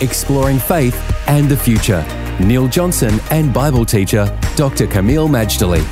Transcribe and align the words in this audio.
Exploring 0.00 0.58
faith 0.58 0.96
and 1.28 1.48
the 1.48 1.56
future. 1.56 2.04
Neil 2.40 2.68
Johnson 2.68 3.20
and 3.30 3.52
Bible 3.52 3.84
teacher 3.84 4.24
Dr. 4.56 4.86
Kameel 4.86 5.28
Majdali. 5.28 5.84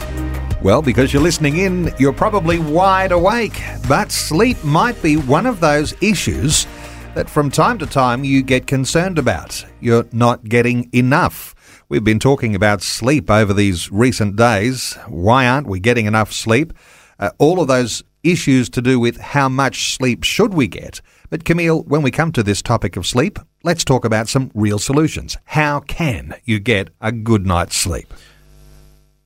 Well, 0.62 0.82
because 0.82 1.12
you're 1.12 1.22
listening 1.22 1.58
in, 1.58 1.92
you're 1.98 2.12
probably 2.12 2.58
wide 2.58 3.12
awake. 3.12 3.62
But 3.86 4.10
sleep 4.10 4.62
might 4.64 5.00
be 5.02 5.16
one 5.16 5.46
of 5.46 5.60
those 5.60 5.94
issues 6.02 6.66
that 7.14 7.28
from 7.28 7.50
time 7.50 7.78
to 7.78 7.86
time 7.86 8.24
you 8.24 8.42
get 8.42 8.66
concerned 8.66 9.18
about. 9.18 9.64
You're 9.80 10.06
not 10.12 10.44
getting 10.44 10.88
enough. 10.92 11.54
We've 11.88 12.04
been 12.04 12.18
talking 12.18 12.54
about 12.54 12.82
sleep 12.82 13.30
over 13.30 13.52
these 13.52 13.90
recent 13.92 14.36
days. 14.36 14.94
Why 15.06 15.46
aren't 15.46 15.66
we 15.66 15.80
getting 15.80 16.06
enough 16.06 16.32
sleep? 16.32 16.72
Uh, 17.18 17.30
all 17.38 17.60
of 17.60 17.68
those 17.68 18.02
issues 18.22 18.68
to 18.70 18.82
do 18.82 18.98
with 18.98 19.18
how 19.18 19.48
much 19.48 19.94
sleep 19.94 20.24
should 20.24 20.54
we 20.54 20.66
get. 20.66 21.00
But 21.30 21.44
Kameel, 21.44 21.86
when 21.86 22.02
we 22.02 22.10
come 22.10 22.32
to 22.32 22.42
this 22.42 22.62
topic 22.62 22.96
of 22.96 23.06
sleep, 23.06 23.38
let's 23.62 23.84
talk 23.84 24.04
about 24.04 24.28
some 24.28 24.50
real 24.54 24.78
solutions. 24.78 25.36
How 25.44 25.80
can 25.80 26.34
you 26.44 26.58
get 26.58 26.90
a 27.00 27.12
good 27.12 27.46
night's 27.46 27.76
sleep? 27.76 28.12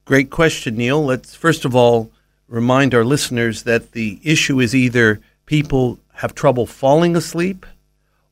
Great 0.05 0.31
question, 0.31 0.77
Neil. 0.77 1.05
Let's 1.05 1.35
first 1.35 1.65
of 1.65 1.75
all 1.75 2.11
remind 2.49 2.95
our 2.95 3.05
listeners 3.05 3.63
that 3.63 3.93
the 3.93 4.21
issue 4.23 4.61
is 4.61 4.75
either 4.75 5.21
people 5.47 5.99
have 6.15 6.35
trouble 6.35 6.67
falling 6.67 7.17
asleep 7.17 7.65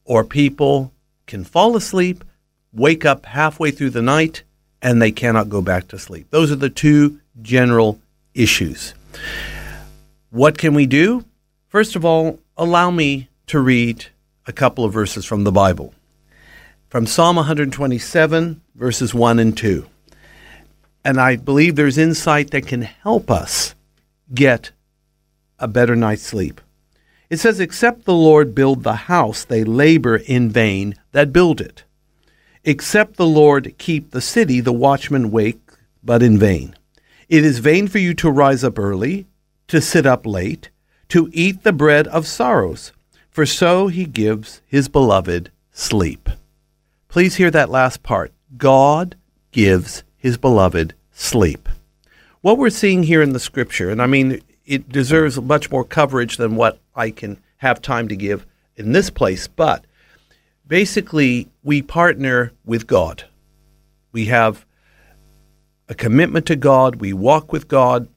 or 0.05 0.25
people 0.25 0.93
can 1.27 1.45
fall 1.45 1.77
asleep, 1.77 2.25
wake 2.73 3.05
up 3.05 3.27
halfway 3.27 3.71
through 3.71 3.91
the 3.91 4.03
night, 4.03 4.43
and 4.83 5.01
they 5.01 5.13
cannot 5.13 5.49
go 5.49 5.63
back 5.63 5.87
to 5.89 5.99
sleep. 5.99 6.27
Those 6.31 6.51
are 6.51 6.57
the 6.57 6.71
two 6.71 7.21
general 7.41 8.01
issues. 8.35 8.95
What 10.31 10.59
can 10.59 10.75
we 10.75 10.87
do? 10.87 11.25
First 11.69 11.95
of 11.97 12.05
all, 12.05 12.41
allow 12.57 12.91
me 12.91 13.29
to 13.47 13.61
read 13.61 14.07
a 14.51 14.53
couple 14.53 14.85
of 14.85 14.93
verses 14.93 15.25
from 15.25 15.45
the 15.45 15.53
Bible. 15.53 15.95
From 16.89 17.07
Psalm 17.07 17.37
127, 17.37 18.61
verses 18.75 19.15
1 19.15 19.39
and 19.39 19.57
2. 19.57 19.87
And 21.05 21.21
I 21.21 21.37
believe 21.37 21.77
there's 21.77 21.97
insight 21.97 22.51
that 22.51 22.67
can 22.67 22.83
help 22.83 23.31
us 23.31 23.77
get 24.35 24.73
a 25.61 25.69
better 25.69 25.95
night's 25.95 26.25
sleep. 26.25 26.61
It 27.31 27.39
says, 27.39 27.61
Except 27.61 28.05
the 28.05 28.13
Lord 28.13 28.53
build 28.53 28.83
the 28.83 29.07
house, 29.07 29.45
they 29.45 29.63
labor 29.63 30.17
in 30.17 30.51
vain 30.51 30.97
that 31.13 31.33
build 31.33 31.61
it. 31.61 31.85
Except 32.65 33.15
the 33.15 33.27
Lord 33.29 33.79
keep 33.79 34.11
the 34.11 34.21
city, 34.21 34.59
the 34.59 34.73
watchmen 34.73 35.31
wake, 35.31 35.61
but 36.03 36.25
in 36.25 36.39
vain. 36.39 36.75
It 37.29 37.45
is 37.45 37.61
vain 37.61 37.87
for 37.87 37.99
you 37.99 38.15
to 38.15 38.29
rise 38.29 38.65
up 38.65 38.81
early, 38.81 39.29
to 39.69 39.81
sit 39.81 40.07
up 40.07 40.27
late, 40.27 40.71
to 41.11 41.31
eat 41.33 41.63
the 41.63 41.73
bread 41.73 42.09
of 42.09 42.27
sorrows 42.27 42.91
for 43.31 43.47
so 43.47 43.87
he 43.87 44.05
gives 44.05 44.61
his 44.67 44.89
beloved 44.89 45.51
sleep. 45.73 46.29
Please 47.09 47.37
hear 47.37 47.51
that 47.51 47.71
last 47.71 48.03
part. 48.03 48.33
God 48.57 49.17
gives 49.53 50.05
his 50.17 50.37
beloved 50.37 50.95
sleep. 51.13 51.69
What 52.41 52.59
we're 52.59 52.71
seeing 52.71 53.05
here 53.05 53.23
in 53.23 53.33
the 53.33 53.41
scripture, 53.41 53.91
and 53.91 54.01
I 54.01 54.07
mean, 54.07 54.41
it 54.65 54.89
deserves 54.89 55.41
much 55.41 55.71
more 55.71 55.85
coverage 55.85 56.37
than 56.37 56.57
what 56.57 56.81
I 56.95 57.11
can 57.11 57.41
have 57.59 57.83
time 57.83 58.09
to 58.09 58.17
give 58.17 58.47
in 58.77 58.93
this 58.93 59.11
place, 59.11 59.47
but 59.47 59.85
basically, 60.67 61.49
we 61.63 61.83
partner 61.83 62.53
with 62.65 62.87
God. 62.87 63.25
We 64.13 64.27
have 64.27 64.65
a 65.89 65.95
commitment 65.95 66.47
to 66.47 66.57
God, 66.57 66.97
we 66.97 67.13
walk 67.13 67.53
with 67.53 67.69
God, 67.69 68.09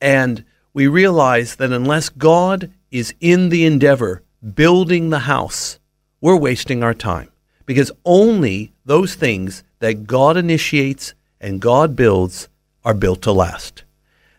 and 0.00 0.44
we 0.74 0.86
realize 0.86 1.56
that 1.56 1.72
unless 1.72 2.08
God 2.08 2.72
is 2.92 3.14
in 3.20 3.48
the 3.48 3.64
endeavor 3.64 4.22
building 4.54 5.10
the 5.10 5.20
house, 5.20 5.80
we're 6.20 6.36
wasting 6.36 6.82
our 6.82 6.94
time 6.94 7.30
because 7.66 7.90
only 8.04 8.72
those 8.84 9.14
things 9.14 9.64
that 9.80 10.06
God 10.06 10.36
initiates 10.36 11.14
and 11.40 11.60
God 11.60 11.96
builds 11.96 12.48
are 12.84 12.94
built 12.94 13.22
to 13.22 13.32
last. 13.32 13.84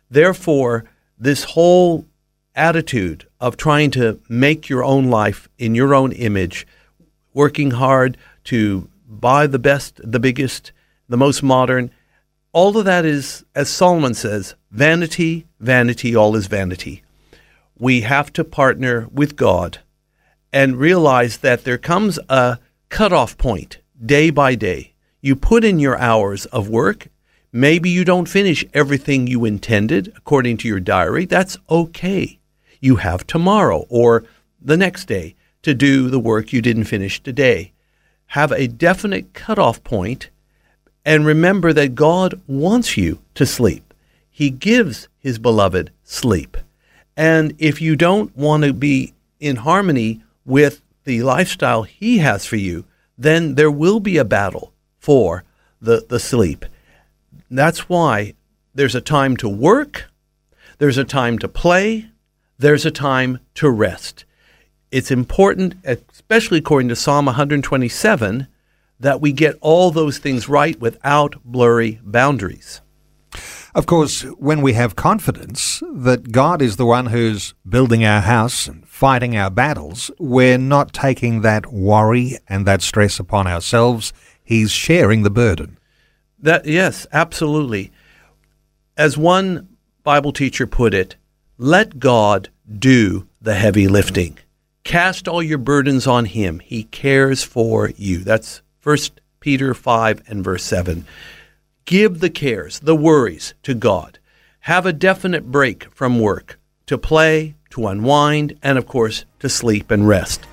Therefore, 0.10 0.86
this 1.18 1.44
whole 1.44 2.06
attitude 2.56 3.28
of 3.40 3.58
trying 3.58 3.90
to 3.92 4.20
make 4.30 4.70
your 4.70 4.84
own 4.84 5.10
life 5.10 5.50
in 5.58 5.74
your 5.74 5.96
own 5.96 6.12
image, 6.12 6.68
working 7.34 7.72
hard 7.72 8.18
to 8.46 8.88
buy 9.08 9.48
the 9.48 9.60
best, 9.60 10.00
the 10.04 10.20
biggest, 10.20 10.72
the 11.10 11.18
most 11.18 11.42
modern, 11.42 11.90
all 12.52 12.78
of 12.78 12.86
that 12.86 13.04
is, 13.04 13.44
as 13.56 13.70
Solomon 13.70 14.14
says, 14.14 14.54
vanity, 14.70 15.48
vanity, 15.60 16.16
all 16.16 16.36
is 16.36 16.46
vanity 16.46 17.04
we 17.78 18.02
have 18.02 18.32
to 18.34 18.44
partner 18.44 19.08
with 19.12 19.36
God 19.36 19.80
and 20.52 20.78
realize 20.78 21.38
that 21.38 21.64
there 21.64 21.78
comes 21.78 22.20
a 22.30 22.60
cutoff 22.90 23.38
point 23.38 23.80
day 24.06 24.30
by 24.30 24.56
day. 24.56 24.94
You 25.22 25.36
put 25.36 25.64
in 25.64 25.80
your 25.80 25.98
hours 25.98 26.46
of 26.48 26.70
work. 26.70 27.08
Maybe 27.52 27.90
you 27.90 28.04
don't 28.04 28.30
finish 28.30 28.66
everything 28.74 29.28
you 29.28 29.46
intended 29.46 30.14
according 30.16 30.58
to 30.58 30.68
your 30.68 30.80
diary. 30.80 31.26
That's 31.26 31.58
okay. 31.70 32.40
You 32.80 32.98
have 32.98 33.26
tomorrow 33.26 33.86
or 33.90 34.24
the 34.62 34.78
next 34.78 35.06
day 35.06 35.36
to 35.62 35.74
do 35.74 36.10
the 36.10 36.20
work 36.20 36.52
you 36.52 36.62
didn't 36.62 36.86
finish 36.86 37.22
today. 37.22 37.72
Have 38.28 38.52
a 38.52 38.68
definite 38.68 39.34
cutoff 39.34 39.84
point 39.84 40.30
and 41.06 41.26
remember 41.26 41.74
that 41.74 41.96
God 41.96 42.40
wants 42.48 42.98
you 42.98 43.20
to 43.36 43.46
sleep. 43.46 43.94
He 44.30 44.50
gives 44.50 45.08
his 45.20 45.38
beloved 45.38 45.92
sleep. 46.04 46.58
And 47.16 47.54
if 47.60 47.82
you 47.82 47.96
don't 47.96 48.36
want 48.36 48.64
to 48.64 48.74
be 48.74 49.14
in 49.40 49.58
harmony 49.58 50.24
with 50.46 50.82
the 51.04 51.22
lifestyle 51.22 51.84
he 51.84 52.20
has 52.20 52.46
for 52.46 52.56
you, 52.56 52.86
then 53.18 53.56
there 53.56 53.72
will 53.72 54.00
be 54.00 54.18
a 54.18 54.26
battle 54.26 54.74
for 55.00 55.44
the, 55.82 56.06
the 56.10 56.20
sleep. 56.20 56.66
That's 57.50 57.88
why 57.90 58.34
there's 58.74 58.96
a 58.96 59.02
time 59.02 59.38
to 59.38 59.50
work, 59.50 60.10
there's 60.80 60.98
a 60.98 61.04
time 61.04 61.38
to 61.40 61.48
play, 61.48 62.10
there's 62.58 62.86
a 62.86 62.92
time 62.92 63.40
to 63.56 63.70
rest. 63.70 64.26
It's 64.92 65.12
important, 65.12 65.76
especially 65.84 66.60
according 66.60 66.90
to 66.90 66.96
Psalm 66.96 67.26
127, 67.26 68.48
that 69.00 69.22
we 69.22 69.32
get 69.32 69.58
all 69.60 69.92
those 69.92 70.18
things 70.18 70.48
right 70.48 70.80
without 70.80 71.36
blurry 71.44 72.00
boundaries. 72.04 72.82
Of 73.76 73.88
course, 73.88 74.22
when 74.38 74.62
we 74.62 74.74
have 74.74 74.96
confidence 74.96 75.82
that 75.92 76.32
God 76.32 76.62
is 76.62 76.76
the 76.76 76.86
one 76.86 77.08
who's 77.08 77.56
building 77.68 78.06
our 78.06 78.22
house 78.22 78.68
and 78.68 78.88
fighting 78.88 79.36
our 79.36 79.50
battles, 79.50 80.12
we're 80.20 80.60
not 80.60 80.94
taking 80.94 81.42
that 81.42 81.74
worry 81.74 82.38
and 82.48 82.68
that 82.68 82.84
stress 82.84 83.20
upon 83.20 83.48
ourselves. 83.48 84.14
He's 84.44 84.70
sharing 84.70 85.24
the 85.24 85.32
burden. 85.32 85.80
That 86.38 86.68
yes, 86.68 87.08
absolutely. 87.12 87.92
As 88.96 89.18
one 89.18 89.70
Bible 90.04 90.34
teacher 90.34 90.68
put 90.68 90.94
it, 90.94 91.16
let 91.58 91.98
God 91.98 92.50
do 92.78 93.28
the 93.42 93.56
heavy 93.56 93.88
lifting. 93.88 94.38
Cast 94.84 95.28
all 95.28 95.42
your 95.42 95.58
burdens 95.58 96.06
on 96.06 96.26
him. 96.26 96.60
He 96.60 96.84
cares 96.84 97.42
for 97.42 97.90
you. 97.96 98.20
That's 98.20 98.62
1 98.84 98.98
Peter 99.40 99.74
5 99.74 100.22
and 100.28 100.44
verse 100.44 100.64
7. 100.64 101.08
Give 101.86 102.20
the 102.20 102.30
cares, 102.30 102.80
the 102.80 102.96
worries 102.96 103.54
to 103.64 103.74
God. 103.74 104.20
Have 104.62 104.86
a 104.86 104.94
definite 104.94 105.52
break 105.52 105.94
from 105.94 106.20
work 106.20 106.58
to 106.86 106.98
play, 106.98 107.56
to 107.72 107.88
unwind, 107.88 108.58
and 108.64 108.78
of 108.78 108.88
course, 108.88 109.26
to 109.40 109.50
sleep 109.50 109.92
and 109.92 110.08
rest. 110.08 110.46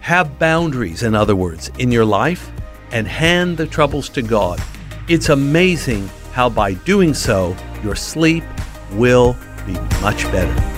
Have 0.00 0.38
boundaries, 0.38 1.02
in 1.02 1.16
other 1.16 1.34
words, 1.34 1.70
in 1.78 1.90
your 1.90 2.04
life 2.04 2.52
and 2.92 3.08
hand 3.08 3.56
the 3.56 3.66
troubles 3.66 4.08
to 4.10 4.22
God. 4.22 4.62
It's 5.08 5.28
amazing 5.30 6.08
how 6.32 6.48
by 6.48 6.74
doing 6.74 7.12
so, 7.12 7.56
your 7.82 7.96
sleep 7.96 8.44
will 8.92 9.36
be 9.66 9.72
much 10.00 10.22
better. 10.30 10.77